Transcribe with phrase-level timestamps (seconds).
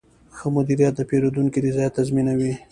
[0.35, 2.53] ښه مدیریت د پیرودونکي رضایت تضمینوي.